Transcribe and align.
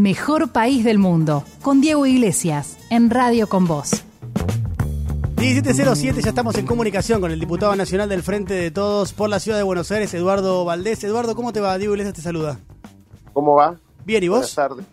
Mejor 0.00 0.50
País 0.50 0.82
del 0.82 0.98
Mundo, 0.98 1.44
con 1.60 1.82
Diego 1.82 2.06
Iglesias, 2.06 2.78
en 2.88 3.10
Radio 3.10 3.50
con 3.50 3.66
Voz. 3.66 4.02
1707, 5.36 6.22
ya 6.22 6.30
estamos 6.30 6.56
en 6.56 6.64
comunicación 6.64 7.20
con 7.20 7.30
el 7.30 7.38
diputado 7.38 7.76
nacional 7.76 8.08
del 8.08 8.22
Frente 8.22 8.54
de 8.54 8.70
Todos 8.70 9.12
por 9.12 9.28
la 9.28 9.38
ciudad 9.40 9.58
de 9.58 9.62
Buenos 9.62 9.90
Aires, 9.90 10.14
Eduardo 10.14 10.64
Valdés. 10.64 11.04
Eduardo, 11.04 11.34
¿cómo 11.34 11.52
te 11.52 11.60
va? 11.60 11.76
Diego 11.76 11.92
Iglesias 11.92 12.14
te 12.14 12.22
saluda. 12.22 12.58
¿Cómo 13.34 13.56
va? 13.56 13.78
Bien, 14.06 14.24
¿y 14.24 14.28
vos? 14.28 14.38
Buenas 14.38 14.54
tardes. 14.54 14.86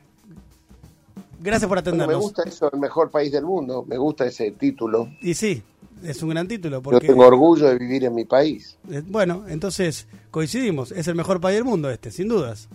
Gracias 1.40 1.70
por 1.70 1.78
atendernos. 1.78 2.18
me 2.18 2.22
gusta 2.22 2.44
eso, 2.44 2.70
el 2.74 2.78
mejor 2.78 3.10
país 3.10 3.32
del 3.32 3.46
mundo, 3.46 3.86
me 3.88 3.98
gusta 3.98 4.26
ese 4.26 4.52
título. 4.52 5.08
Y 5.22 5.36
sí, 5.36 5.64
es 6.04 6.22
un 6.22 6.32
gran 6.32 6.50
título. 6.50 6.82
Porque, 6.82 7.08
Yo 7.08 7.14
tengo 7.14 7.26
orgullo 7.26 7.68
de 7.68 7.78
vivir 7.78 8.04
en 8.04 8.14
mi 8.14 8.26
país. 8.26 8.78
Eh, 8.92 9.02
Bueno, 9.08 9.46
entonces 9.48 10.06
coincidimos, 10.32 10.92
es 10.92 11.08
el 11.08 11.16
mejor 11.16 11.40
país 11.40 11.56
del 11.56 11.64
mundo 11.64 11.90
este, 11.90 12.12
sin 12.12 12.28
dudas. 12.28 12.68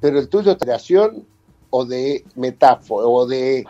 Pero 0.00 0.18
el 0.18 0.28
tuyo 0.28 0.52
es 0.52 0.58
creación 0.58 1.24
o 1.70 1.84
de 1.84 2.24
metáfora 2.34 3.06
o 3.06 3.26
de 3.26 3.64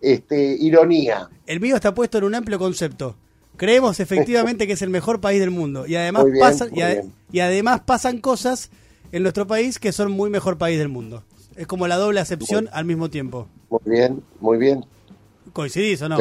este, 0.00 0.56
ironía. 0.60 1.28
El 1.46 1.60
mío 1.60 1.76
está 1.76 1.94
puesto 1.94 2.18
en 2.18 2.24
un 2.24 2.34
amplio 2.34 2.58
concepto. 2.58 3.16
Creemos 3.56 4.00
efectivamente 4.00 4.66
que 4.66 4.74
es 4.74 4.82
el 4.82 4.90
mejor 4.90 5.20
país 5.20 5.40
del 5.40 5.50
mundo 5.50 5.86
y 5.86 5.96
además 5.96 6.26
bien, 6.26 6.40
pasan 6.40 6.70
y, 7.32 7.40
además 7.40 7.80
pasan 7.80 8.20
cosas 8.20 8.70
en 9.12 9.22
nuestro 9.22 9.46
país 9.46 9.78
que 9.78 9.92
son 9.92 10.12
muy 10.12 10.28
mejor 10.28 10.58
país 10.58 10.78
del 10.78 10.88
mundo. 10.88 11.24
Es 11.56 11.66
como 11.66 11.88
la 11.88 11.96
doble 11.96 12.20
acepción 12.20 12.68
al 12.72 12.84
mismo 12.84 13.08
tiempo. 13.08 13.48
Muy 13.70 13.80
bien, 13.86 14.22
muy 14.40 14.58
bien. 14.58 14.84
¿Coincidís 15.54 16.02
o 16.02 16.08
no? 16.10 16.18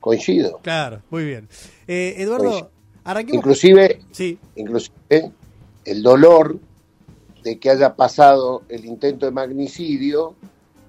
Coincido. 0.00 0.58
Claro, 0.62 1.00
muy 1.08 1.24
bien. 1.24 1.48
Eh, 1.88 2.16
Eduardo, 2.18 2.50
Coincido. 2.50 2.70
arranquemos. 3.04 3.38
Inclusive, 3.38 4.00
Sí, 4.10 4.38
inclusive 4.56 5.32
el 5.86 6.02
dolor 6.02 6.58
de 7.42 7.58
que 7.58 7.70
haya 7.70 7.94
pasado 7.94 8.62
el 8.68 8.84
intento 8.84 9.26
de 9.26 9.32
magnicidio 9.32 10.34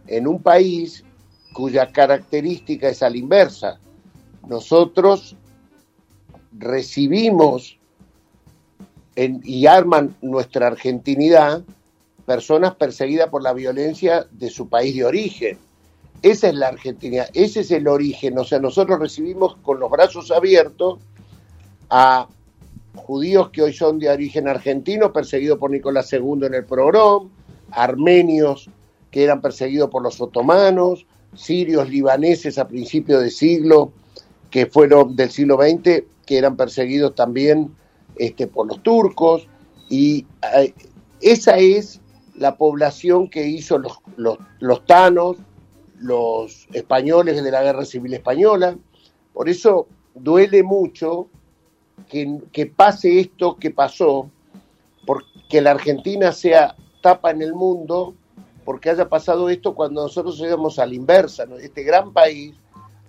en 0.07 0.27
un 0.27 0.41
país 0.41 1.03
cuya 1.53 1.91
característica 1.91 2.89
es 2.89 3.03
a 3.03 3.09
la 3.09 3.17
inversa. 3.17 3.79
Nosotros 4.47 5.35
recibimos 6.57 7.77
y 9.15 9.67
arman 9.67 10.15
nuestra 10.21 10.67
argentinidad 10.67 11.63
personas 12.25 12.75
perseguidas 12.75 13.29
por 13.29 13.43
la 13.43 13.53
violencia 13.53 14.25
de 14.31 14.49
su 14.49 14.69
país 14.69 14.95
de 14.95 15.05
origen. 15.05 15.57
Esa 16.21 16.47
es 16.47 16.55
la 16.55 16.69
Argentina, 16.69 17.25
ese 17.33 17.61
es 17.61 17.71
el 17.71 17.87
origen. 17.87 18.37
O 18.37 18.45
sea, 18.45 18.59
nosotros 18.59 18.99
recibimos 18.99 19.57
con 19.57 19.79
los 19.79 19.91
brazos 19.91 20.31
abiertos 20.31 20.99
a 21.89 22.27
judíos 22.95 23.49
que 23.49 23.61
hoy 23.61 23.73
son 23.73 23.99
de 23.99 24.09
origen 24.09 24.47
argentino, 24.47 25.11
perseguidos 25.11 25.57
por 25.57 25.71
Nicolás 25.71 26.11
II 26.13 26.45
en 26.45 26.53
el 26.53 26.65
progrom, 26.65 27.29
armenios 27.71 28.69
que 29.11 29.23
eran 29.23 29.41
perseguidos 29.41 29.89
por 29.89 30.01
los 30.01 30.19
otomanos, 30.21 31.05
sirios, 31.35 31.89
libaneses 31.89 32.57
a 32.57 32.67
principios 32.67 33.21
de 33.21 33.29
siglo, 33.29 33.91
que 34.49 34.65
fueron 34.65 35.15
del 35.15 35.29
siglo 35.29 35.57
XX, 35.57 36.03
que 36.25 36.37
eran 36.37 36.57
perseguidos 36.57 37.15
también 37.15 37.75
este, 38.15 38.47
por 38.47 38.67
los 38.67 38.81
turcos, 38.81 39.47
y 39.89 40.25
eh, 40.55 40.73
esa 41.21 41.57
es 41.57 42.01
la 42.35 42.57
población 42.57 43.29
que 43.29 43.47
hizo 43.47 43.77
los, 43.77 43.99
los, 44.17 44.37
los 44.59 44.85
tanos, 44.85 45.37
los 45.99 46.67
españoles 46.73 47.43
de 47.43 47.51
la 47.51 47.63
Guerra 47.63 47.85
Civil 47.85 48.13
Española. 48.13 48.77
Por 49.33 49.49
eso 49.49 49.87
duele 50.15 50.63
mucho 50.63 51.27
que, 52.09 52.39
que 52.51 52.65
pase 52.65 53.19
esto 53.19 53.57
que 53.57 53.71
pasó, 53.71 54.29
porque 55.05 55.61
la 55.61 55.71
Argentina 55.71 56.31
sea 56.31 56.75
tapa 57.01 57.31
en 57.31 57.41
el 57.41 57.53
mundo, 57.53 58.15
porque 58.65 58.89
haya 58.89 59.09
pasado 59.09 59.49
esto 59.49 59.75
cuando 59.75 60.03
nosotros 60.03 60.39
íbamos 60.39 60.79
a 60.79 60.85
la 60.85 60.93
inversa. 60.95 61.45
¿no? 61.45 61.57
Este 61.57 61.83
gran 61.83 62.13
país 62.13 62.53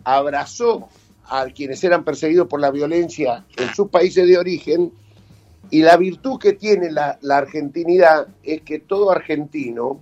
abrazó 0.03 0.89
a 1.27 1.47
quienes 1.47 1.83
eran 1.85 2.05
perseguidos 2.05 2.49
por 2.49 2.61
la 2.61 2.71
violencia 2.71 3.45
en 3.57 3.73
sus 3.75 3.89
países 3.89 4.27
de 4.29 4.37
origen, 4.39 4.93
y 5.71 5.81
la 5.83 5.97
virtud 5.97 6.39
que 6.39 6.53
tiene 6.53 6.91
la, 6.93 7.19
la 7.23 7.39
argentinidad 7.39 8.29
es 8.43 8.61
que 8.63 8.81
todo 8.81 9.11
argentino 9.11 9.99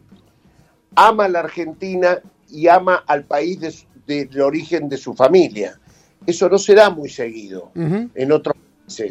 ama 0.96 1.26
a 1.26 1.28
la 1.28 1.38
Argentina 1.40 2.18
y 2.50 2.66
ama 2.66 3.04
al 3.06 3.24
país 3.24 3.60
de, 3.60 3.70
su- 3.70 3.86
de- 4.06 4.26
del 4.26 4.40
origen 4.42 4.88
de 4.88 4.96
su 4.96 5.14
familia. 5.14 5.78
Eso 6.26 6.48
no 6.48 6.58
se 6.58 6.74
da 6.74 6.90
muy 6.90 7.08
seguido 7.08 7.70
en 8.14 8.32
otros 8.32 8.56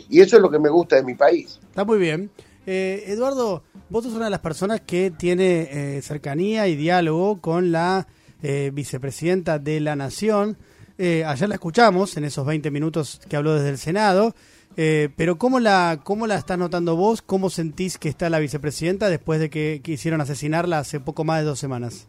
Y 0.09 0.21
eso 0.21 0.35
es 0.37 0.41
lo 0.41 0.49
que 0.49 0.59
me 0.59 0.69
gusta 0.69 0.95
de 0.97 1.03
mi 1.03 1.15
país. 1.15 1.59
está 1.69 1.83
muy 1.85 1.99
bien. 1.99 2.29
Eh, 2.65 3.05
Eduardo, 3.07 3.63
vos 3.89 4.03
sos 4.03 4.13
una 4.13 4.25
de 4.25 4.31
las 4.31 4.39
personas 4.39 4.81
que 4.81 5.11
tiene 5.11 5.97
eh, 5.97 6.01
cercanía 6.01 6.67
y 6.67 6.75
diálogo 6.75 7.41
con 7.41 7.71
la 7.71 8.07
eh, 8.43 8.71
vicepresidenta 8.73 9.59
de 9.59 9.79
la 9.79 9.95
Nación. 9.95 10.57
Ayer 10.99 11.49
la 11.49 11.55
escuchamos 11.55 12.15
en 12.17 12.25
esos 12.25 12.45
20 12.45 12.69
minutos 12.69 13.19
que 13.27 13.35
habló 13.35 13.55
desde 13.55 13.69
el 13.69 13.79
Senado. 13.79 14.35
Pero 14.75 15.39
¿cómo 15.39 15.59
la, 15.59 15.99
¿cómo 16.03 16.27
la 16.27 16.35
estás 16.35 16.59
notando 16.59 16.95
vos? 16.95 17.23
¿Cómo 17.23 17.49
sentís 17.49 17.97
que 17.97 18.07
está 18.07 18.29
la 18.29 18.37
vicepresidenta 18.37 19.09
después 19.09 19.39
de 19.39 19.49
que 19.49 19.81
quisieron 19.83 20.21
asesinarla 20.21 20.77
hace 20.77 20.99
poco 20.99 21.23
más 21.23 21.39
de 21.39 21.45
dos 21.45 21.57
semanas? 21.57 22.05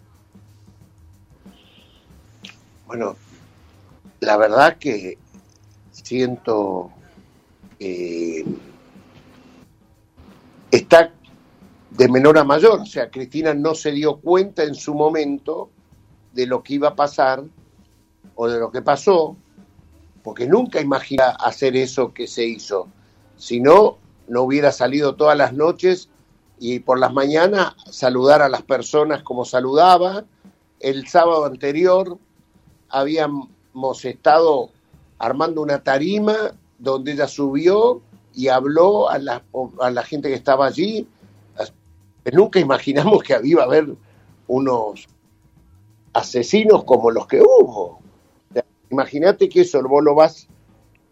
Bueno, 2.87 3.17
la 4.21 4.37
verdad 4.37 4.77
que 4.77 5.17
siento 5.91 6.93
que 7.83 8.45
está 10.71 11.13
de 11.91 12.09
menor 12.09 12.39
a 12.39 12.45
mayor. 12.45 12.81
O 12.81 12.87
sea, 12.87 13.11
Cristina 13.11 13.55
no 13.55 13.75
se 13.75 13.91
dio 13.91 14.19
cuenta 14.19 14.63
en 14.63 14.77
su 14.77 14.95
momento 14.95 15.69
de 16.33 16.47
lo 16.47 16.63
que 16.63 16.75
iba 16.75 16.91
a 16.91 16.95
pasar 16.95 17.43
o 18.37 18.49
de 18.49 18.61
lo 18.61 18.71
que 18.71 18.83
pasó, 18.83 19.37
porque 20.23 20.47
nunca 20.47 20.81
imagina 20.81 21.31
hacer 21.31 21.75
eso 21.77 22.15
que 22.15 22.29
se 22.29 22.47
hizo. 22.47 22.87
Si 23.37 23.59
no, 23.59 23.99
no 24.29 24.43
hubiera 24.43 24.71
salido 24.71 25.17
todas 25.17 25.37
las 25.37 25.53
noches 25.53 26.09
y 26.61 26.79
por 26.79 27.01
las 27.01 27.13
mañanas 27.13 27.75
saludar 27.91 28.43
a 28.43 28.49
las 28.49 28.63
personas 28.63 29.25
como 29.25 29.45
saludaba. 29.45 30.25
El 30.79 31.09
sábado 31.09 31.47
anterior 31.47 32.17
habíamos 32.89 34.05
estado 34.05 34.71
armando 35.19 35.63
una 35.63 35.83
tarima 35.83 36.53
donde 36.83 37.13
ella 37.13 37.29
subió 37.29 38.03
y 38.35 38.49
habló 38.49 39.09
a 39.09 39.19
la, 39.19 39.45
a 39.81 39.91
la 39.91 40.03
gente 40.03 40.29
que 40.29 40.35
estaba 40.35 40.67
allí. 40.67 41.07
Nunca 42.33 42.59
imaginamos 42.59 43.23
que 43.23 43.39
iba 43.45 43.63
a 43.63 43.67
haber 43.67 43.95
unos 44.49 45.07
asesinos 46.13 46.85
como 46.85 47.11
los 47.13 47.27
que 47.29 47.41
hubo. 47.41 48.01
Imagínate 48.91 49.49
que 49.49 49.61
eso 49.61 49.81
vos 49.89 50.03
lo 50.03 50.15
vas 50.15 50.49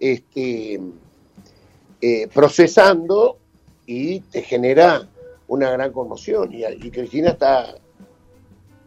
este, 0.01 0.81
eh, 2.01 2.29
procesando 2.35 3.39
y 3.87 4.21
te 4.21 4.43
genera 4.43 5.09
una 5.47 5.71
gran 5.71 5.93
conmoción. 5.93 6.53
Y, 6.53 6.65
y 6.65 6.91
Cristina 6.91 7.31
está, 7.31 7.77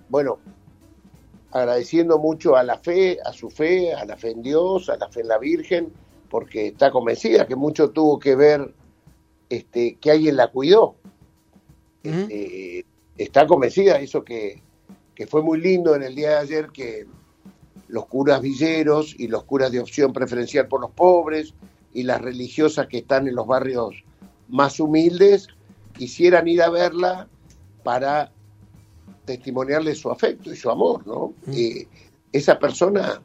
bueno, 0.10 0.40
agradeciendo 1.52 2.20
mucho 2.20 2.58
a 2.58 2.64
la 2.64 2.78
fe, 2.78 3.20
a 3.24 3.32
su 3.32 3.50
fe, 3.50 3.94
a 3.94 4.04
la 4.04 4.18
fe 4.18 4.32
en 4.32 4.42
Dios, 4.42 4.90
a 4.90 4.98
la 4.98 5.08
fe 5.08 5.22
en 5.22 5.28
la 5.30 5.38
Virgen, 5.38 5.94
porque 6.34 6.70
está 6.70 6.90
convencida 6.90 7.46
que 7.46 7.56
mucho 7.56 7.92
tuvo 7.92 8.18
que 8.18 8.36
ver 8.36 8.74
este, 9.52 9.98
que 10.02 10.10
alguien 10.10 10.36
la 10.36 10.48
cuidó. 10.48 10.96
Este, 12.02 12.88
está 13.16 13.46
convencida, 13.46 14.00
eso 14.00 14.24
que, 14.24 14.60
que 15.14 15.28
fue 15.28 15.44
muy 15.44 15.62
lindo 15.62 15.96
en 15.96 16.02
el 16.02 16.16
día 16.16 16.32
de 16.32 16.38
ayer, 16.38 16.70
que 16.74 17.06
los 17.88 18.08
curas 18.08 18.42
villeros 18.42 19.14
y 19.16 19.28
los 19.28 19.44
curas 19.44 19.72
de 19.72 19.80
opción 19.80 20.12
preferencial 20.12 20.68
por 20.68 20.82
los 20.82 20.90
pobres 20.90 21.54
y 21.94 22.02
las 22.02 22.20
religiosas 22.20 22.88
que 22.88 22.98
están 22.98 23.28
en 23.28 23.36
los 23.36 23.46
barrios 23.46 24.04
más 24.50 24.80
humildes 24.80 25.50
quisieran 25.96 26.48
ir 26.48 26.64
a 26.64 26.72
verla 26.72 27.28
para 27.84 28.32
testimoniarle 29.26 29.94
su 29.94 30.10
afecto 30.10 30.52
y 30.52 30.56
su 30.56 30.72
amor, 30.72 31.06
¿no? 31.06 31.36
Eh, 31.54 31.88
esa 32.32 32.58
persona, 32.58 33.22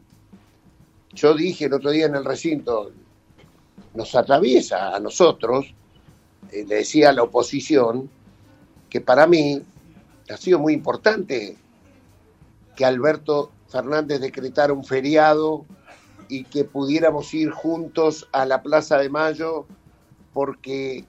yo 1.13 1.35
dije 1.35 1.67
el 1.67 1.75
otro 1.75 1.91
día 1.91 2.07
en 2.07 2.15
el 2.15 2.25
recinto, 2.25 2.93
nos 3.95 4.15
atraviesa 4.15 4.95
a 4.95 5.01
nosotros, 5.01 5.75
eh, 6.53 6.65
le 6.67 6.77
decía 6.77 7.11
a 7.11 7.13
la 7.13 7.23
oposición, 7.23 8.11
que 8.89 9.01
para 9.01 9.27
mí 9.27 9.63
ha 10.31 10.37
sido 10.37 10.59
muy 10.59 10.73
importante 10.73 11.57
que 12.77 12.85
Alberto 12.85 13.51
Fernández 13.69 14.21
decretara 14.21 14.73
un 14.73 14.85
feriado 14.85 15.65
y 16.29 16.45
que 16.45 16.65
pudiéramos 16.65 17.33
ir 17.35 17.51
juntos 17.51 18.29
a 18.33 18.45
la 18.45 18.63
Plaza 18.63 18.99
de 18.99 19.09
Mayo 19.09 19.67
porque 20.33 21.05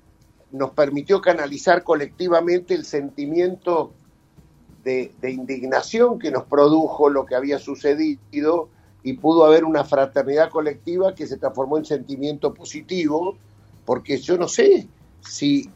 nos 0.51 0.71
permitió 0.71 1.21
canalizar 1.21 1.83
colectivamente 1.83 2.73
el 2.73 2.85
sentimiento 2.85 3.91
de, 4.83 5.13
de 5.21 5.31
indignación 5.31 6.17
que 6.17 6.31
nos 6.31 6.45
produjo 6.45 7.09
lo 7.09 7.25
que 7.25 7.35
había 7.35 7.59
sucedido 7.59 8.69
y 9.03 9.13
pudo 9.13 9.45
haber 9.45 9.63
una 9.63 9.83
fraternidad 9.83 10.49
colectiva 10.49 11.15
que 11.15 11.27
se 11.27 11.37
transformó 11.37 11.77
en 11.77 11.85
sentimiento 11.85 12.53
positivo, 12.53 13.37
porque 13.85 14.17
yo 14.17 14.37
no 14.37 14.47
sé 14.47 14.87
si 15.21 15.69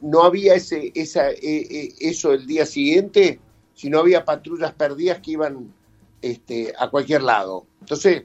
no 0.00 0.22
había 0.22 0.54
ese, 0.54 0.92
esa, 0.94 1.30
eh, 1.30 1.38
eh, 1.42 1.94
eso 2.00 2.32
el 2.32 2.46
día 2.46 2.66
siguiente, 2.66 3.40
si 3.74 3.90
no 3.90 3.98
había 3.98 4.24
patrullas 4.24 4.72
perdidas 4.72 5.20
que 5.20 5.32
iban 5.32 5.72
este, 6.20 6.72
a 6.78 6.90
cualquier 6.90 7.22
lado. 7.22 7.66
Entonces, 7.80 8.24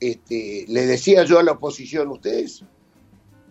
este, 0.00 0.64
le 0.68 0.86
decía 0.86 1.24
yo 1.24 1.38
a 1.38 1.42
la 1.42 1.52
oposición, 1.52 2.08
ustedes 2.08 2.62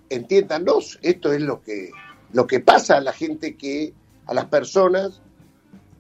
entiéndanos, 0.10 1.00
esto 1.02 1.34
es 1.34 1.42
lo 1.42 1.62
que, 1.62 1.92
lo 2.32 2.48
que 2.48 2.60
pasa 2.60 2.98
a 2.98 3.02
la 3.02 3.14
gente 3.14 3.56
que, 3.56 3.94
a 4.26 4.34
las 4.34 4.46
personas 4.46 5.22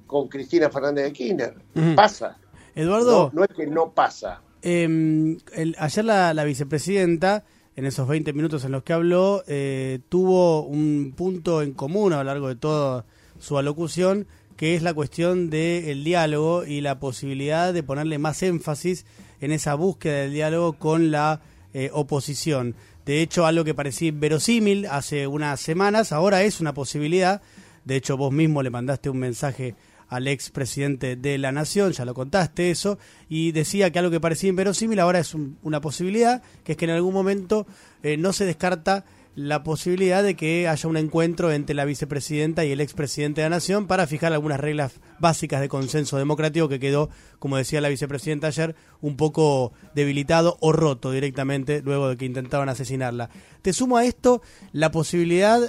con 0.07 0.27
Cristina 0.27 0.69
Fernández 0.69 1.05
de 1.05 1.13
Kirchner. 1.13 1.55
Pasa. 1.95 2.37
Eduardo. 2.75 3.31
No, 3.33 3.43
es 3.43 3.51
que 3.55 3.67
no 3.67 3.91
pasa. 3.91 4.41
Em, 4.61 5.37
ayer 5.77 6.05
la, 6.05 6.43
vicepresidenta, 6.43 7.43
en 7.75 7.85
esos 7.85 8.07
20 8.07 8.33
minutos 8.33 8.63
en 8.65 8.71
los 8.71 8.83
que 8.83 8.93
habló, 8.93 9.43
eh, 9.47 9.99
tuvo 10.09 10.63
un 10.63 11.13
punto 11.15 11.61
en 11.61 11.73
común 11.73 12.13
a 12.13 12.17
lo 12.17 12.23
largo 12.23 12.47
de 12.47 12.55
toda 12.55 13.05
su 13.39 13.57
alocución, 13.57 14.27
que 14.55 14.75
es 14.75 14.83
la 14.83 14.93
cuestión 14.93 15.49
del 15.49 16.03
diálogo 16.03 16.65
y 16.65 16.81
la 16.81 16.99
posibilidad 16.99 17.73
de 17.73 17.83
ponerle 17.83 18.19
más 18.19 18.43
énfasis 18.43 19.05
en 19.41 19.51
esa 19.51 19.75
búsqueda 19.75 20.21
del 20.21 20.33
diálogo 20.33 20.73
con 20.73 21.11
la 21.11 21.41
eh, 21.73 21.89
oposición. 21.91 22.75
De 23.05 23.21
hecho, 23.21 23.45
algo 23.45 23.65
que 23.65 23.73
parecía 23.73 24.11
verosímil 24.13 24.85
hace 24.85 25.27
unas 25.27 25.59
semanas, 25.59 26.13
ahora 26.13 26.43
es 26.43 26.61
una 26.61 26.73
posibilidad. 26.73 27.41
De 27.83 27.97
hecho, 27.97 28.15
vos 28.15 28.31
mismo 28.31 28.63
le 28.63 28.69
mandaste 28.69 29.09
un 29.09 29.17
mensaje 29.17 29.75
al 30.07 30.27
ex 30.27 30.49
presidente 30.49 31.15
de 31.15 31.37
la 31.37 31.51
Nación, 31.51 31.91
ya 31.91 32.05
lo 32.05 32.13
contaste 32.13 32.71
eso, 32.71 32.97
y 33.29 33.51
decía 33.51 33.91
que 33.91 33.99
algo 33.99 34.11
que 34.11 34.19
parecía 34.19 34.49
inverosímil 34.49 34.99
ahora 34.99 35.19
es 35.19 35.35
una 35.35 35.81
posibilidad, 35.81 36.41
que 36.63 36.73
es 36.73 36.77
que 36.77 36.85
en 36.85 36.91
algún 36.91 37.13
momento 37.13 37.65
eh, 38.03 38.17
no 38.17 38.33
se 38.33 38.45
descarta 38.45 39.05
la 39.35 39.63
posibilidad 39.63 40.21
de 40.21 40.35
que 40.35 40.67
haya 40.67 40.87
un 40.89 40.97
encuentro 40.97 41.51
entre 41.51 41.73
la 41.73 41.85
vicepresidenta 41.85 42.65
y 42.65 42.71
el 42.71 42.81
expresidente 42.81 43.41
de 43.41 43.49
la 43.49 43.55
Nación 43.55 43.87
para 43.87 44.05
fijar 44.05 44.31
algunas 44.31 44.59
reglas 44.59 44.99
básicas 45.19 45.59
de 45.59 45.69
consenso 45.69 46.17
democrático 46.17 46.69
que 46.69 46.79
quedó, 46.79 47.09
como 47.39 47.57
decía 47.57 47.81
la 47.81 47.89
vicepresidenta 47.89 48.47
ayer, 48.47 48.75
un 49.01 49.17
poco 49.17 49.73
debilitado 49.95 50.57
o 50.59 50.71
roto 50.71 51.11
directamente 51.11 51.81
luego 51.81 52.09
de 52.09 52.17
que 52.17 52.25
intentaban 52.25 52.69
asesinarla. 52.69 53.29
Te 53.63 53.73
sumo 53.73 53.97
a 53.97 54.05
esto 54.05 54.41
la 54.71 54.91
posibilidad 54.91 55.59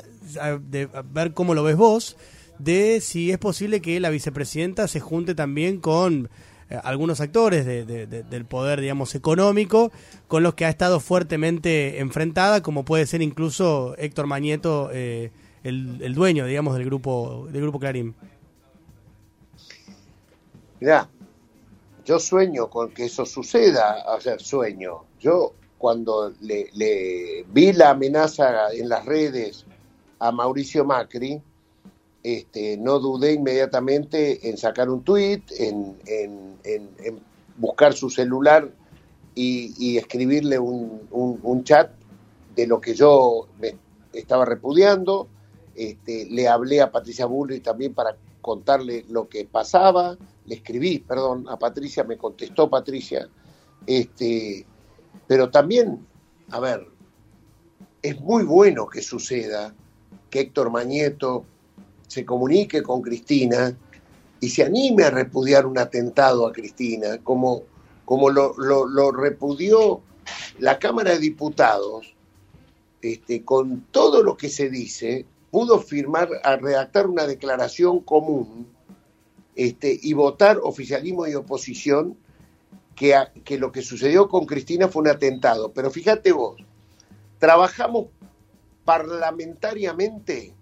de 0.61 0.89
ver 1.11 1.33
cómo 1.33 1.55
lo 1.55 1.63
ves 1.63 1.77
vos, 1.77 2.17
de 2.59 3.01
si 3.01 3.31
es 3.31 3.39
posible 3.39 3.81
que 3.81 3.99
la 4.01 4.11
vicepresidenta 4.11 4.89
se 4.89 5.01
junte 5.01 5.35
también 5.35 5.81
con 5.81 6.31
eh, 6.71 6.79
algunos 6.83 7.21
actores 7.21 7.67
del 7.67 8.45
poder, 8.47 8.81
digamos, 8.81 9.15
económico, 9.15 9.93
con 10.29 10.43
los 10.43 10.55
que 10.55 10.65
ha 10.65 10.71
estado 10.71 11.01
fuertemente 11.01 12.01
enfrentada, 12.01 12.62
como 12.62 12.85
puede 12.85 13.06
ser 13.06 13.23
incluso 13.23 13.95
Héctor 13.99 14.27
Mañeto, 14.27 14.91
eh, 14.93 15.31
el, 15.62 16.15
dueño, 16.15 16.47
digamos, 16.47 16.77
del 16.77 16.87
grupo, 16.87 17.49
del 17.51 17.62
grupo 17.62 17.79
Clarín. 17.79 18.15
Mirá, 20.81 21.09
yo 22.05 22.19
sueño 22.19 22.69
con 22.69 22.91
que 22.91 23.06
eso 23.06 23.25
suceda, 23.25 24.05
o 24.15 24.21
sea, 24.21 24.39
sueño. 24.39 25.05
Yo 25.21 25.55
cuando 25.79 26.33
le, 26.41 26.69
le 26.75 27.45
vi 27.49 27.73
la 27.73 27.91
amenaza 27.91 28.73
en 28.73 28.89
las 28.89 29.05
redes 29.05 29.67
a 30.19 30.31
Mauricio 30.31 30.85
Macri, 30.85 31.43
este, 32.25 32.79
no 32.79 32.99
dudé 33.00 33.35
inmediatamente 33.35 34.49
en 34.49 34.56
sacar 34.56 34.88
un 34.88 35.05
tweet, 35.05 35.43
en, 35.59 35.99
buscar 37.59 37.93
su 37.93 38.09
celular 38.09 38.73
y, 39.35 39.99
escribirle 39.99 40.59
un, 40.59 41.65
chat 41.65 41.91
de 42.56 42.67
lo 42.67 42.81
que 42.81 42.94
yo 42.94 43.47
me 43.61 43.76
estaba 44.15 44.47
repudiando. 44.47 45.29
Este, 45.76 46.26
le 46.31 46.49
hablé 46.49 46.81
a 46.81 46.91
Patricia 46.91 47.26
Bullrich 47.26 47.62
también 47.62 47.93
para 47.93 48.17
contarle 48.41 49.05
lo 49.11 49.29
que 49.29 49.44
pasaba. 49.44 50.17
Le 50.47 50.55
escribí, 50.55 51.00
perdón, 51.00 51.47
a 51.49 51.59
Patricia, 51.59 52.05
me 52.05 52.17
contestó 52.17 52.70
Patricia. 52.70 53.29
Este, 53.87 54.65
pero 55.27 55.50
también, 55.50 56.06
a 56.50 56.61
ver, 56.61 56.87
es 58.00 58.19
muy 58.19 58.44
bueno 58.44 58.87
que 58.87 59.03
suceda 59.03 59.75
que 60.31 60.41
Héctor 60.41 60.70
Mañeto, 60.70 61.44
se 62.15 62.25
comunique 62.25 62.81
con 62.81 63.03
Cristina 63.03 63.77
y 64.39 64.49
se 64.49 64.63
anime 64.63 65.03
a 65.03 65.11
repudiar 65.11 65.67
un 65.67 65.79
atentado 65.79 66.47
a 66.47 66.53
Cristina, 66.53 67.19
como, 67.25 67.65
como 68.05 68.31
lo, 68.31 68.55
lo, 68.57 69.11
repudió 69.11 70.01
la 70.61 70.79
Cámara 70.79 71.11
de 71.13 71.19
Diputados, 71.19 72.15
este, 73.03 73.45
con 73.45 73.81
todo 73.91 74.23
lo 74.23 74.37
que 74.37 74.49
se 74.49 74.71
dice, 74.71 75.27
pudo 75.51 75.81
firmar, 75.81 76.29
a 76.45 76.57
redactar 76.57 77.09
una 77.09 77.27
declaración 77.27 77.99
común 78.01 78.69
este, 79.57 79.99
y 80.01 80.13
votar 80.13 80.61
oficialismo 80.63 81.27
y 81.27 81.35
oposición 81.35 82.17
que, 82.95 83.17
que 83.45 83.59
lo 83.59 83.73
que 83.73 83.83
sucedió 83.83 84.29
con 84.29 84.47
Cristina 84.47 84.87
fue 84.87 85.03
un 85.03 85.09
atentado. 85.09 85.73
Pero 85.73 85.91
fíjate 85.91 86.31
vos, 86.31 86.63
trabajamos 87.41 88.07
parlamentariamente 88.85 90.55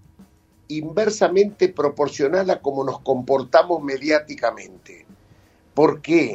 inversamente 0.69 1.69
proporcional 1.69 2.51
a 2.51 2.61
cómo 2.61 2.85
nos 2.85 3.01
comportamos 3.01 3.83
mediáticamente. 3.83 5.07
¿Por 5.75 6.01
qué? 6.01 6.33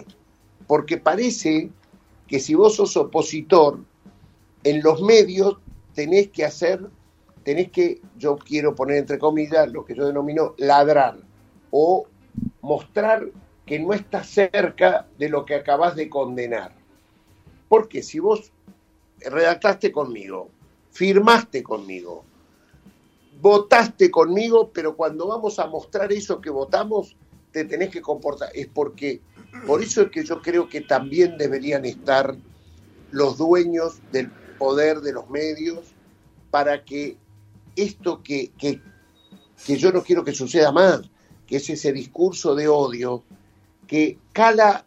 Porque 0.68 0.98
parece 0.98 1.70
que 2.28 2.40
si 2.40 2.56
vos 2.56 2.76
sos 2.76 2.98
opositor, 2.98 3.80
en 4.64 4.84
los 4.84 5.02
medios 5.02 5.58
tenés 5.94 6.30
que 6.30 6.44
hacer, 6.44 6.82
tenés 7.44 7.72
que, 7.72 8.02
yo 8.18 8.36
quiero 8.38 8.76
poner 8.76 8.98
entre 8.98 9.18
comillas 9.18 9.72
lo 9.72 9.86
que 9.86 9.96
yo 9.96 10.06
denomino 10.06 10.54
ladrar 10.58 11.18
o 11.72 12.06
mostrar 12.62 13.28
que 13.66 13.80
no 13.80 13.94
estás 13.94 14.28
cerca 14.28 15.08
de 15.18 15.30
lo 15.30 15.46
que 15.46 15.56
acabas 15.56 15.96
de 15.96 16.10
condenar. 16.10 16.74
Porque 17.70 18.04
si 18.04 18.20
vos 18.20 18.52
redactaste 19.20 19.92
conmigo, 19.92 20.50
firmaste 20.92 21.64
conmigo, 21.64 22.24
votaste 23.40 24.10
conmigo, 24.10 24.72
pero 24.74 24.96
cuando 24.96 25.28
vamos 25.28 25.60
a 25.60 25.68
mostrar 25.68 26.12
eso 26.12 26.42
que 26.42 26.50
votamos, 26.50 27.16
te 27.52 27.66
tenés 27.66 27.90
que 27.90 28.02
comportar. 28.02 28.50
Es 28.54 28.68
porque, 28.68 29.22
por 29.66 29.82
eso 29.82 30.04
es 30.04 30.12
que 30.12 30.24
yo 30.24 30.42
creo 30.42 30.68
que 30.70 30.82
también 30.82 31.38
deberían 31.38 31.86
estar 31.86 32.36
los 33.12 33.38
dueños 33.38 34.00
del 34.12 34.32
poder 34.58 35.02
de 35.02 35.14
los 35.14 35.30
medios 35.30 35.94
para 36.52 36.84
que 36.84 37.18
esto 37.76 38.24
que, 38.24 38.52
que, 38.58 38.82
que 39.66 39.78
yo 39.78 39.92
no 39.92 40.04
quiero 40.04 40.24
que 40.24 40.34
suceda 40.34 40.72
más, 40.72 41.02
que 41.46 41.58
es 41.58 41.70
ese 41.70 41.94
discurso 41.94 42.56
de 42.56 42.68
odio 42.68 43.24
que 43.86 44.18
cala 44.34 44.86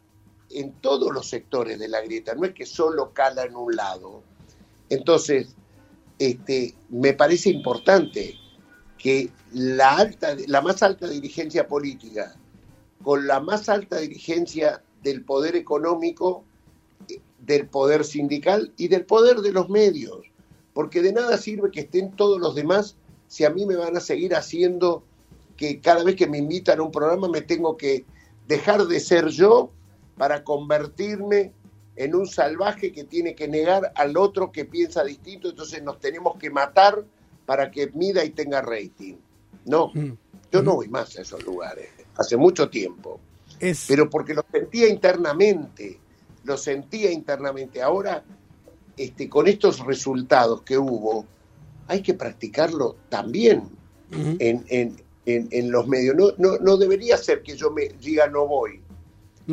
en 0.50 0.72
todos 0.72 1.12
los 1.12 1.28
sectores 1.28 1.78
de 1.78 1.88
la 1.88 2.00
grieta, 2.02 2.34
no 2.34 2.44
es 2.44 2.52
que 2.52 2.66
solo 2.66 3.12
cala 3.12 3.44
en 3.44 3.54
un 3.54 3.74
lado. 3.74 4.22
Entonces, 4.88 5.54
este, 6.18 6.74
me 6.90 7.14
parece 7.14 7.50
importante 7.50 8.39
que 9.00 9.30
la, 9.52 9.96
alta, 9.96 10.36
la 10.46 10.60
más 10.60 10.82
alta 10.82 11.08
dirigencia 11.08 11.66
política 11.66 12.36
con 13.02 13.26
la 13.26 13.40
más 13.40 13.68
alta 13.70 13.96
dirigencia 13.98 14.82
del 15.02 15.24
poder 15.24 15.56
económico, 15.56 16.44
del 17.38 17.66
poder 17.66 18.04
sindical 18.04 18.72
y 18.76 18.88
del 18.88 19.06
poder 19.06 19.38
de 19.38 19.52
los 19.52 19.70
medios, 19.70 20.26
porque 20.74 21.00
de 21.00 21.14
nada 21.14 21.38
sirve 21.38 21.70
que 21.70 21.80
estén 21.80 22.12
todos 22.12 22.38
los 22.38 22.54
demás 22.54 22.96
si 23.26 23.44
a 23.44 23.50
mí 23.50 23.64
me 23.64 23.76
van 23.76 23.96
a 23.96 24.00
seguir 24.00 24.34
haciendo 24.34 25.02
que 25.56 25.80
cada 25.80 26.04
vez 26.04 26.16
que 26.16 26.26
me 26.26 26.38
invitan 26.38 26.78
a 26.78 26.82
un 26.82 26.90
programa 26.90 27.28
me 27.28 27.40
tengo 27.40 27.78
que 27.78 28.04
dejar 28.48 28.84
de 28.86 29.00
ser 29.00 29.28
yo 29.28 29.70
para 30.18 30.44
convertirme 30.44 31.54
en 31.96 32.14
un 32.14 32.26
salvaje 32.26 32.92
que 32.92 33.04
tiene 33.04 33.34
que 33.34 33.48
negar 33.48 33.92
al 33.94 34.18
otro 34.18 34.52
que 34.52 34.66
piensa 34.66 35.04
distinto, 35.04 35.48
entonces 35.48 35.82
nos 35.82 35.98
tenemos 36.00 36.36
que 36.36 36.50
matar 36.50 37.04
para 37.50 37.68
que 37.68 37.90
mida 37.94 38.24
y 38.24 38.30
tenga 38.30 38.62
rating. 38.62 39.16
No, 39.64 39.90
mm. 39.92 40.12
yo 40.52 40.62
no 40.62 40.76
voy 40.76 40.86
más 40.86 41.18
a 41.18 41.22
esos 41.22 41.44
lugares, 41.44 41.88
hace 42.16 42.36
mucho 42.36 42.70
tiempo. 42.70 43.18
Pero 43.88 44.08
porque 44.08 44.34
lo 44.34 44.44
sentía 44.52 44.88
internamente, 44.88 45.98
lo 46.44 46.56
sentía 46.56 47.10
internamente. 47.10 47.82
Ahora, 47.82 48.22
este, 48.96 49.28
con 49.28 49.48
estos 49.48 49.84
resultados 49.84 50.62
que 50.62 50.78
hubo, 50.78 51.26
hay 51.88 52.02
que 52.02 52.14
practicarlo 52.14 52.94
también 53.08 53.68
en, 54.12 54.64
en, 54.68 54.96
en, 55.26 55.72
los 55.72 55.88
medios. 55.88 56.14
No, 56.14 56.28
no, 56.38 56.56
no 56.58 56.76
debería 56.76 57.16
ser 57.16 57.42
que 57.42 57.56
yo 57.56 57.72
me 57.72 57.88
diga 58.00 58.28
no 58.28 58.46
voy. 58.46 58.80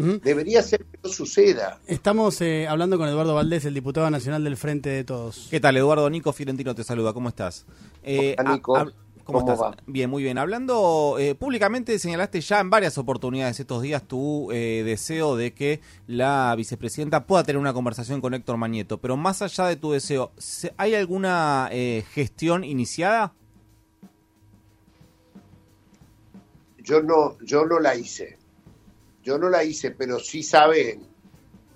Debería 0.02 0.62
ser 0.62 0.86
que 0.86 1.00
no 1.04 1.10
suceda. 1.10 1.80
Estamos 1.88 2.40
eh, 2.42 2.68
hablando 2.68 2.98
con 2.98 3.08
Eduardo 3.08 3.34
Valdés, 3.34 3.66
el 3.66 3.74
diputado 3.74 4.10
nacional 4.10 4.44
del 4.44 4.58
Frente 4.58 4.90
de 4.90 5.04
Todos. 5.04 5.48
¿Qué 5.50 5.60
tal, 5.60 5.78
Eduardo? 5.78 6.10
Nico 6.10 6.32
Fiorentino 6.34 6.76
te 6.76 6.84
saluda. 6.84 7.14
¿Cómo 7.14 7.30
estás? 7.30 7.66
Eh, 8.04 8.36
ah, 8.38 8.44
Nico. 8.54 8.92
¿Cómo, 9.24 9.40
estás? 9.40 9.62
Va? 9.62 9.76
Bien, 9.88 10.10
muy 10.10 10.24
bien. 10.24 10.38
Hablando 10.38 11.18
eh, 11.20 11.36
públicamente, 11.36 12.00
señalaste 12.00 12.40
ya 12.40 12.62
en 12.62 12.70
varias 12.70 12.98
oportunidades 12.98 13.60
estos 13.60 13.82
días 13.82 14.04
tu 14.04 14.50
eh, 14.54 14.84
deseo 14.86 15.36
de 15.36 15.54
que 15.54 15.82
la 16.06 16.54
vicepresidenta 16.56 17.26
pueda 17.26 17.44
tener 17.44 17.60
una 17.60 17.74
conversación 17.74 18.22
con 18.22 18.34
Héctor 18.34 18.56
Mañeto. 18.56 19.00
Pero 19.00 19.18
más 19.18 19.42
allá 19.42 19.66
de 19.66 19.76
tu 19.76 19.92
deseo, 19.92 20.32
¿hay 20.78 20.96
alguna 20.96 21.70
gestión 22.14 22.64
iniciada? 22.64 23.34
Yo 26.78 27.02
no, 27.04 27.38
yo 27.42 27.66
no 27.66 27.82
la 27.82 27.96
hice. 27.96 28.38
Yo 29.28 29.38
no 29.38 29.50
la 29.50 29.62
hice, 29.62 29.92
pero 29.92 30.20
sí 30.20 30.42
saben 30.42 31.02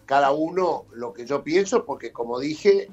cada 0.06 0.32
uno 0.32 0.86
lo 0.94 1.12
que 1.12 1.26
yo 1.26 1.44
pienso, 1.44 1.84
porque 1.84 2.14
como 2.14 2.40
dije, 2.40 2.88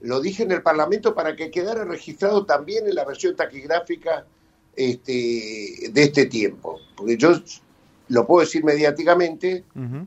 lo 0.00 0.22
dije 0.22 0.44
en 0.44 0.52
el 0.52 0.62
Parlamento 0.62 1.14
para 1.14 1.36
que 1.36 1.50
quedara 1.50 1.84
registrado 1.84 2.46
también 2.46 2.88
en 2.88 2.94
la 2.94 3.04
versión 3.04 3.36
taquigráfica 3.36 4.24
este, 4.74 5.90
de 5.92 6.02
este 6.02 6.24
tiempo. 6.24 6.80
Porque 6.96 7.18
yo 7.18 7.34
lo 8.08 8.26
puedo 8.26 8.46
decir 8.46 8.64
mediáticamente, 8.64 9.64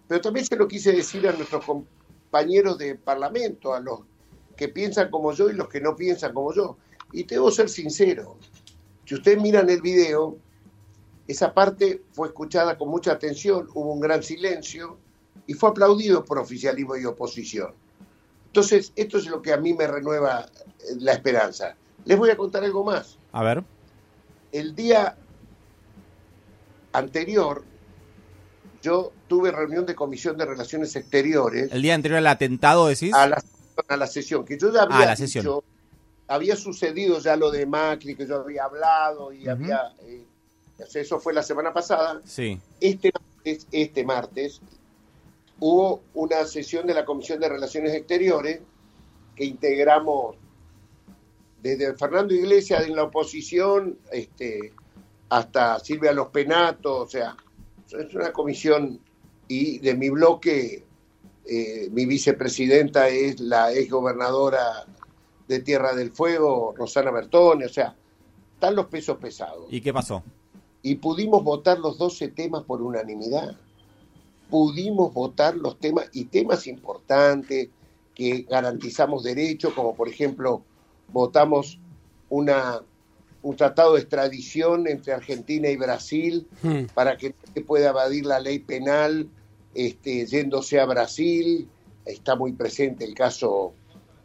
pero 0.08 0.20
también 0.20 0.48
se 0.48 0.56
lo 0.56 0.68
quise 0.68 0.94
decir 0.94 1.28
a 1.28 1.34
nuestros 1.34 1.64
compañeros 1.64 2.80
de 2.80 2.96
Parlamento, 2.96 3.72
a 3.72 3.80
los 3.80 4.00
que 4.58 4.68
piensan 4.68 5.12
como 5.12 5.32
yo 5.32 5.48
y 5.48 5.54
los 5.54 5.70
que 5.70 5.80
no 5.80 5.96
piensan 5.96 6.34
como 6.34 6.52
yo. 6.56 6.76
Y 7.14 7.26
debo 7.26 7.52
ser 7.52 7.70
sincero, 7.70 8.36
si 9.06 9.14
ustedes 9.14 9.40
miran 9.40 9.70
el 9.70 9.80
video, 9.84 10.40
esa 11.32 11.54
parte 11.54 12.04
fue 12.12 12.28
escuchada 12.28 12.78
con 12.78 12.90
mucha 12.90 13.14
atención, 13.14 13.68
hubo 13.74 13.94
un 13.94 14.00
gran 14.00 14.22
silencio 14.22 14.98
y 15.48 15.54
fue 15.54 15.70
aplaudido 15.70 16.24
por 16.24 16.38
oficialismo 16.40 16.96
y 16.98 17.06
oposición. 17.06 17.74
Entonces, 18.48 18.92
esto 18.96 19.18
es 19.18 19.28
lo 19.28 19.42
que 19.42 19.54
a 19.54 19.58
mí 19.58 19.74
me 19.74 19.88
renueva 19.88 20.42
eh, 20.42 20.96
la 21.00 21.14
esperanza. 21.14 21.76
Les 22.04 22.18
voy 22.18 22.30
a 22.30 22.38
contar 22.38 22.64
algo 22.64 22.84
más. 22.84 23.18
A 23.32 23.44
ver. 23.44 23.64
El 24.52 24.76
día 24.76 25.16
anterior, 26.92 27.64
yo 28.82 29.14
tuve 29.30 29.52
reunión 29.52 29.86
de 29.86 29.96
Comisión 29.96 30.36
de 30.36 30.46
Relaciones 30.46 30.94
Exteriores. 30.98 31.72
¿El 31.72 31.82
día 31.82 31.96
anterior 31.96 32.18
al 32.18 32.28
atentado, 32.28 32.88
decís? 32.88 33.14
A 33.14 33.28
la, 33.28 33.42
a 33.88 33.98
la 33.98 34.08
sesión, 34.08 34.44
que 34.44 34.58
yo 34.58 34.74
ya 34.74 34.84
había 34.84 35.12
ah, 35.12 35.16
dicho, 35.16 35.64
había 36.28 36.58
sucedido 36.58 37.20
ya 37.20 37.38
lo 37.38 37.52
de 37.52 37.66
Macri, 37.66 38.16
que 38.16 38.28
yo 38.28 38.42
había 38.42 38.66
hablado 38.66 39.32
y 39.32 39.48
había... 39.48 39.94
Eh, 40.02 40.26
eso 40.94 41.20
fue 41.20 41.34
la 41.34 41.44
semana 41.44 41.74
pasada. 41.74 42.22
Sí. 42.26 42.60
Este 42.80 43.12
martes, 43.14 43.68
este 43.72 44.04
martes 44.04 44.62
hubo 45.60 46.02
una 46.14 46.46
sesión 46.46 46.88
de 46.88 46.94
la 46.94 47.06
Comisión 47.06 47.40
de 47.40 47.50
Relaciones 47.50 47.94
Exteriores 47.94 48.62
que 49.36 49.46
integramos 49.46 50.36
desde 51.62 51.94
Fernando 51.96 52.34
Iglesias 52.34 52.86
en 52.86 52.96
la 52.96 53.04
oposición 53.04 54.00
este, 54.12 54.74
hasta 55.30 55.80
Silvia 55.80 56.12
Los 56.12 56.28
Penatos, 56.30 57.08
o 57.08 57.10
sea, 57.10 57.36
es 57.88 58.14
una 58.16 58.32
comisión 58.32 59.00
y 59.48 59.80
de 59.80 59.96
mi 59.96 60.10
bloque, 60.10 60.84
eh, 61.46 61.90
mi 61.92 62.06
vicepresidenta 62.06 63.08
es 63.10 63.40
la 63.40 63.74
ex 63.74 63.92
gobernadora 63.92 64.86
de 65.48 65.60
Tierra 65.60 65.94
del 65.94 66.12
Fuego, 66.12 66.74
Rosana 66.76 67.12
Bertone, 67.12 67.66
o 67.66 67.70
sea, 67.70 67.96
están 68.54 68.76
los 68.76 68.88
pesos 68.88 69.18
pesados. 69.18 69.66
¿Y 69.70 69.82
qué 69.82 69.94
pasó? 69.94 70.24
Y 70.84 70.96
pudimos 70.96 71.44
votar 71.44 71.80
los 71.80 71.98
12 71.98 72.30
temas 72.30 72.64
por 72.64 72.82
unanimidad. 72.82 73.56
Pudimos 74.50 75.14
votar 75.14 75.56
los 75.56 75.80
temas 75.80 76.10
y 76.14 76.26
temas 76.26 76.68
importantes 76.68 77.70
que 78.16 78.46
garantizamos 78.50 79.24
derechos, 79.24 79.74
como 79.74 79.96
por 79.96 80.10
ejemplo, 80.10 80.64
votamos 81.12 81.80
una 82.30 82.82
un 83.44 83.56
tratado 83.56 83.96
de 83.96 84.02
extradición 84.02 84.88
entre 84.88 85.14
Argentina 85.14 85.70
y 85.70 85.76
Brasil 85.76 86.48
hmm. 86.62 86.86
para 86.94 87.18
que 87.18 87.34
se 87.54 87.62
pueda 87.62 87.90
evadir 87.90 88.26
la 88.26 88.40
ley 88.40 88.60
penal 88.60 89.28
este, 89.74 90.26
yéndose 90.26 90.80
a 90.80 90.86
Brasil. 90.86 91.68
Está 92.06 92.36
muy 92.36 92.54
presente 92.54 93.06
el 93.06 93.14
caso 93.14 93.74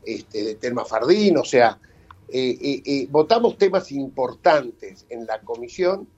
este, 0.05 0.45
de 0.45 0.55
Telma 0.57 0.85
Fardín, 0.85 1.39
o 1.39 1.45
sea, 1.45 1.79
eh, 2.29 2.59
eh, 2.61 2.83
eh, 2.85 3.07
votamos 3.11 3.57
temas 3.57 3.93
importantes 3.93 5.07
en 5.09 5.27
la 5.27 5.41
comisión 5.41 6.09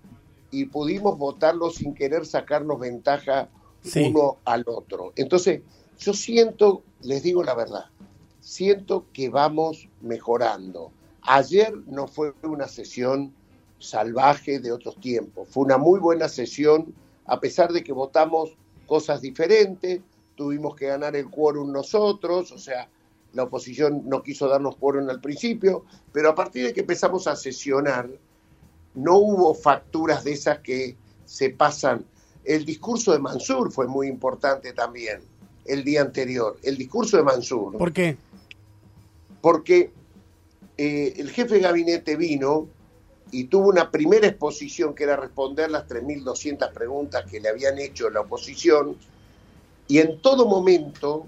y 0.51 0.67
pudimos 0.67 1.19
votarlos 1.19 1.77
sin 1.77 1.95
querer 1.95 2.27
sacarnos 2.27 2.79
ventaja 2.79 3.49
uno 3.97 4.39
al 4.45 4.65
otro. 4.67 5.13
Entonces, 5.17 5.63
yo 5.99 6.13
siento, 6.13 6.83
les 7.03 7.23
digo 7.23 7.43
la 7.43 7.55
verdad, 7.55 7.87
siento 8.41 9.07
que 9.13 9.29
vamos 9.29 9.89
mejorando 10.01 10.93
Ayer 11.31 11.75
no 11.87 12.09
fue 12.09 12.33
una 12.43 12.69
sesión 12.69 13.35
salvaje 13.79 14.61
de 14.61 14.73
otros 14.73 14.99
tiempos, 14.99 15.47
fue 15.51 15.65
una 15.65 15.77
muy 15.77 16.01
buena 16.01 16.27
sesión, 16.27 16.95
a 17.27 17.39
pesar 17.39 17.71
de 17.71 17.85
que 17.85 17.93
votamos 17.93 18.57
cosas 18.87 19.21
diferentes, 19.21 20.01
tuvimos 20.37 20.75
que 20.75 20.87
ganar 20.87 21.17
el 21.17 21.29
quórum 21.29 21.71
nosotros, 21.71 22.51
o 22.51 22.57
sea, 22.57 22.89
la 23.35 23.43
oposición 23.43 24.09
no 24.09 24.23
quiso 24.23 24.49
darnos 24.49 24.77
quórum 24.77 25.11
al 25.11 25.21
principio, 25.21 25.85
pero 26.11 26.31
a 26.31 26.35
partir 26.35 26.65
de 26.65 26.73
que 26.73 26.81
empezamos 26.81 27.27
a 27.27 27.37
sesionar, 27.37 28.09
no 28.95 29.17
hubo 29.19 29.55
facturas 29.55 30.25
de 30.25 30.33
esas 30.33 30.59
que 30.61 30.97
se 31.25 31.51
pasan. 31.51 32.05
El 32.45 32.65
discurso 32.65 33.13
de 33.13 33.19
Mansur 33.19 33.71
fue 33.71 33.87
muy 33.87 34.09
importante 34.09 34.73
también 34.73 35.21
el 35.65 35.85
día 35.85 36.01
anterior, 36.01 36.57
el 36.63 36.77
discurso 36.77 37.19
de 37.19 37.23
Mansur. 37.23 37.77
¿Por 37.77 37.93
qué? 37.93 38.17
Porque 39.41 39.93
eh, 40.79 41.15
el 41.17 41.31
jefe 41.31 41.57
de 41.57 41.61
gabinete 41.61 42.17
vino 42.17 42.69
y 43.31 43.45
tuvo 43.45 43.69
una 43.69 43.91
primera 43.91 44.27
exposición 44.27 44.95
que 44.95 45.05
era 45.05 45.17
responder 45.17 45.71
las 45.71 45.87
3.200 45.87 46.73
preguntas 46.73 47.31
que 47.31 47.41
le 47.41 47.51
habían 47.51 47.79
hecho 47.79 48.09
la 48.09 48.21
oposición 48.21 48.97
y 49.87 49.99
en 49.99 50.21
todo 50.21 50.47
momento 50.47 51.27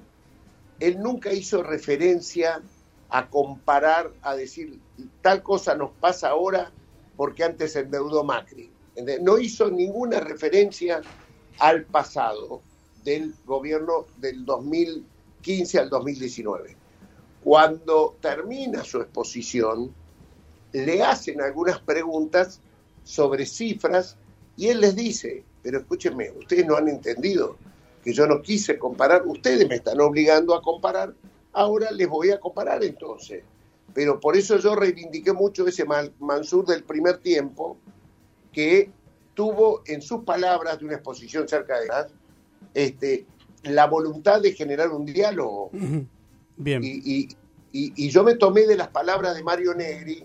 él 0.79 1.01
nunca 1.01 1.33
hizo 1.33 1.63
referencia 1.63 2.63
a 3.11 3.29
comparar, 3.29 4.11
a 4.23 4.35
decir 4.35 4.79
tal 5.21 5.43
cosa 5.43 5.75
nos 5.75 5.91
pasa 5.91 6.29
ahora 6.29 6.73
porque 7.21 7.45
antes 7.45 7.77
endeudó 7.77 8.25
Macri. 8.25 8.71
No 9.21 9.37
hizo 9.37 9.71
ninguna 9.71 10.21
referencia 10.21 11.03
al 11.59 11.85
pasado 11.85 12.63
del 13.05 13.35
gobierno 13.45 14.07
del 14.17 14.43
2015 14.47 15.81
al 15.81 15.91
2019. 15.91 16.75
Cuando 17.45 18.17
termina 18.23 18.83
su 18.85 19.03
exposición, 19.03 19.93
le 20.73 21.03
hacen 21.03 21.43
algunas 21.43 21.79
preguntas 21.81 22.63
sobre 23.05 23.45
cifras 23.45 24.17
y 24.57 24.69
él 24.69 24.81
les 24.81 24.97
dice, 24.97 25.45
pero 25.63 25.81
escúchenme, 25.81 26.31
ustedes 26.31 26.65
no 26.65 26.77
han 26.77 26.89
entendido 26.89 27.59
que 28.03 28.15
yo 28.15 28.27
no 28.27 28.41
quise 28.41 28.79
comparar, 28.79 29.27
ustedes 29.27 29.69
me 29.69 29.75
están 29.75 30.01
obligando 30.01 30.55
a 30.55 30.63
comparar, 30.63 31.13
ahora 31.53 31.91
les 31.91 32.09
voy 32.09 32.31
a 32.31 32.41
comparar 32.41 32.83
entonces. 32.83 33.45
Pero 33.95 34.21
por 34.21 34.37
eso 34.37 34.59
yo 34.59 34.75
reivindiqué 34.75 35.33
mucho 35.33 35.67
ese 35.67 35.85
Mansur 36.19 36.67
del 36.67 36.85
primer 36.85 37.19
tiempo, 37.19 37.77
que 38.53 38.91
tuvo 39.35 39.83
en 39.87 40.03
sus 40.03 40.25
palabras 40.25 40.79
de 40.79 40.85
una 40.85 40.95
exposición 40.95 41.49
cerca 41.49 41.81
de 41.81 41.87
las, 41.87 42.07
este, 42.75 43.27
la 43.63 43.87
voluntad 43.87 44.41
de 44.41 44.53
generar 44.53 44.91
un 44.91 45.05
diálogo. 45.05 45.71
Bien. 46.57 46.83
Y, 46.83 47.29
y, 47.73 48.09
yo 48.09 48.25
me 48.25 48.35
tomé 48.35 48.67
de 48.67 48.77
las 48.77 48.89
palabras 48.89 49.37
de 49.37 49.43
Mario 49.43 49.75
Negri, 49.75 50.25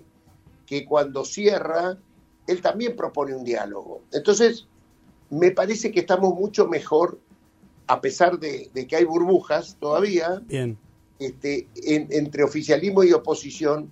que 0.65 0.85
cuando 0.85 1.23
cierra, 1.23 1.97
él 2.47 2.61
también 2.61 2.95
propone 2.95 3.35
un 3.35 3.43
diálogo. 3.43 4.01
Entonces, 4.11 4.67
me 5.29 5.51
parece 5.51 5.91
que 5.91 5.99
estamos 5.99 6.33
mucho 6.33 6.67
mejor, 6.67 7.19
a 7.87 8.01
pesar 8.01 8.39
de, 8.39 8.69
que 8.87 8.95
hay 8.95 9.03
burbujas 9.03 9.77
todavía, 9.79 10.41
Bien. 10.45 10.77
Este, 11.19 11.67
entre 11.75 12.43
oficialismo 12.43 13.03
y 13.03 13.13
oposición. 13.13 13.91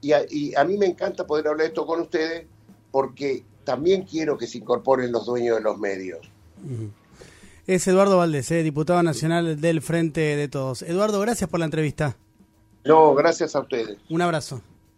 Y 0.00 0.12
a, 0.12 0.64
mí 0.64 0.76
me 0.78 0.86
encanta 0.86 1.26
poder 1.26 1.48
hablar 1.48 1.68
esto 1.68 1.86
con 1.86 2.00
ustedes, 2.00 2.46
porque 2.90 3.44
también 3.64 4.02
quiero 4.02 4.36
que 4.36 4.46
se 4.46 4.58
incorporen 4.58 5.12
los 5.12 5.26
dueños 5.26 5.56
de 5.56 5.62
los 5.62 5.78
medios. 5.78 6.18
Es 7.66 7.86
Eduardo 7.86 8.18
Valdés, 8.18 8.50
eh, 8.50 8.62
diputado 8.64 9.02
nacional 9.02 9.60
del 9.60 9.80
Frente 9.80 10.20
de 10.36 10.48
Todos. 10.48 10.82
Eduardo, 10.82 11.20
gracias 11.20 11.48
por 11.48 11.60
la 11.60 11.66
entrevista. 11.66 12.16
No, 12.84 13.14
gracias 13.14 13.54
a 13.54 13.60
ustedes. 13.60 13.98
Un 14.10 14.22
abrazo. 14.22 14.60